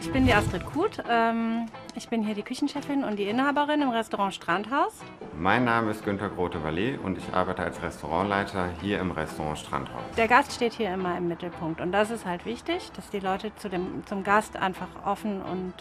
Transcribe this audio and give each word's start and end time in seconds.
Ich 0.00 0.12
bin 0.12 0.26
die 0.26 0.32
Astrid 0.32 0.64
Kuth. 0.64 1.02
Ähm, 1.10 1.66
ich 1.94 2.08
bin 2.08 2.24
hier 2.24 2.34
die 2.34 2.42
Küchenchefin 2.42 3.02
und 3.02 3.18
die 3.18 3.24
Inhaberin 3.24 3.82
im 3.82 3.90
Restaurant 3.90 4.32
Strandhaus. 4.32 4.92
Mein 5.36 5.64
Name 5.64 5.90
ist 5.90 6.04
Günter 6.04 6.28
Grote-Vallet 6.28 7.00
und 7.02 7.18
ich 7.18 7.34
arbeite 7.34 7.62
als 7.62 7.82
Restaurantleiter 7.82 8.70
hier 8.80 9.00
im 9.00 9.10
Restaurant 9.10 9.58
Strandhaus. 9.58 10.02
Der 10.16 10.28
Gast 10.28 10.52
steht 10.52 10.74
hier 10.74 10.94
immer 10.94 11.16
im 11.16 11.26
Mittelpunkt 11.26 11.80
und 11.80 11.90
das 11.90 12.10
ist 12.10 12.26
halt 12.26 12.46
wichtig, 12.46 12.90
dass 12.94 13.10
die 13.10 13.18
Leute 13.18 13.54
zu 13.56 13.68
dem, 13.68 14.04
zum 14.06 14.22
Gast 14.22 14.56
einfach 14.56 14.88
offen 15.04 15.42
und 15.42 15.74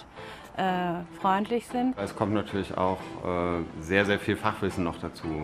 äh, 0.57 1.03
freundlich 1.21 1.67
sind. 1.67 1.95
Es 1.97 2.15
kommt 2.15 2.33
natürlich 2.33 2.75
auch 2.75 2.99
äh, 3.23 3.63
sehr, 3.81 4.05
sehr 4.05 4.19
viel 4.19 4.35
Fachwissen 4.35 4.83
noch 4.83 4.99
dazu. 4.99 5.43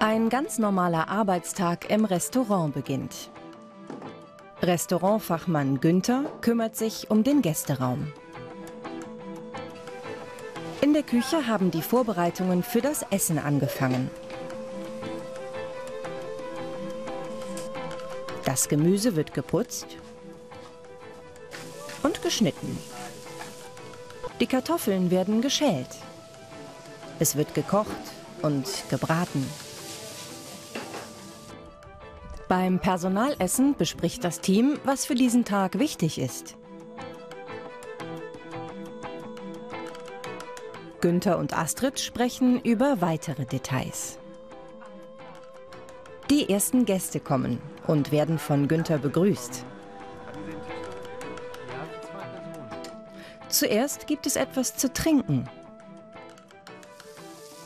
Ein 0.00 0.30
ganz 0.30 0.58
normaler 0.58 1.08
Arbeitstag 1.10 1.90
im 1.90 2.06
Restaurant 2.06 2.72
beginnt. 2.72 3.30
Restaurantfachmann 4.62 5.80
Günther 5.80 6.24
kümmert 6.40 6.74
sich 6.74 7.10
um 7.10 7.22
den 7.22 7.42
Gästeraum. 7.42 8.12
In 10.80 10.92
der 10.92 11.04
Küche 11.04 11.46
haben 11.46 11.70
die 11.70 11.82
Vorbereitungen 11.82 12.64
für 12.64 12.80
das 12.80 13.04
Essen 13.10 13.38
angefangen. 13.38 14.10
Das 18.44 18.68
Gemüse 18.68 19.14
wird 19.14 19.32
geputzt 19.32 19.86
und 22.02 22.20
geschnitten. 22.22 22.78
Die 24.40 24.46
Kartoffeln 24.46 25.12
werden 25.12 25.40
geschält. 25.40 25.90
Es 27.20 27.36
wird 27.36 27.54
gekocht 27.54 27.88
und 28.42 28.66
gebraten. 28.90 29.48
Beim 32.48 32.78
Personalessen 32.78 33.76
bespricht 33.76 34.24
das 34.24 34.40
Team, 34.40 34.78
was 34.84 35.04
für 35.04 35.14
diesen 35.14 35.44
Tag 35.44 35.78
wichtig 35.78 36.18
ist. 36.18 36.56
Günther 41.02 41.38
und 41.38 41.56
Astrid 41.56 42.00
sprechen 42.00 42.58
über 42.62 43.02
weitere 43.02 43.44
Details. 43.44 44.18
Die 46.30 46.48
ersten 46.48 46.86
Gäste 46.86 47.20
kommen 47.20 47.60
und 47.86 48.12
werden 48.12 48.38
von 48.38 48.66
Günther 48.66 48.98
begrüßt. 48.98 49.64
Zuerst 53.50 54.06
gibt 54.06 54.26
es 54.26 54.36
etwas 54.36 54.74
zu 54.76 54.92
trinken, 54.92 55.48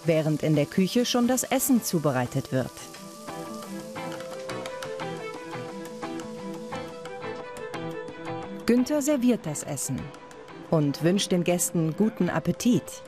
während 0.05 0.43
in 0.43 0.57
der 0.57 0.67
Küche 0.67 1.07
schon 1.07 1.29
das 1.29 1.45
Essen 1.45 1.83
zubereitet 1.83 2.51
wird. 2.51 2.71
Günther 8.73 9.03
serviert 9.03 9.45
das 9.45 9.65
Essen 9.65 10.01
und 10.71 11.05
wünscht 11.05 11.31
den 11.31 11.45
Gästen 11.45 11.95
guten 11.95 12.31
Appetit. 12.31 13.03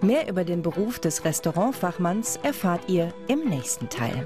Mehr 0.00 0.28
über 0.28 0.44
den 0.44 0.62
Beruf 0.62 1.00
des 1.00 1.24
Restaurantfachmanns 1.24 2.36
erfahrt 2.44 2.88
ihr 2.88 3.12
im 3.26 3.48
nächsten 3.48 3.88
Teil. 3.88 4.24